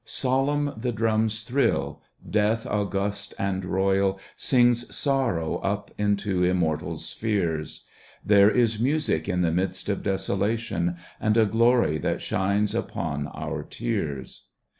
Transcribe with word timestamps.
Solemn 0.03 0.73
the 0.75 0.91
drums 0.91 1.43
thrill: 1.43 2.01
Death 2.27 2.65
august 2.65 3.35
and 3.37 3.63
royal 3.63 4.19
Sings 4.35 4.91
sorrow 4.95 5.57
up 5.57 5.91
into 5.95 6.43
immortal 6.43 6.97
spheres. 6.97 7.83
There 8.25 8.49
is 8.49 8.79
music 8.79 9.29
in 9.29 9.41
the 9.41 9.51
midst 9.51 9.89
of 9.89 10.01
desolation 10.01 10.97
And 11.19 11.37
a 11.37 11.45
glory 11.45 11.99
that 11.99 12.19
shines 12.19 12.73
upon 12.73 13.27
our 13.27 13.61
tears. 13.61 14.47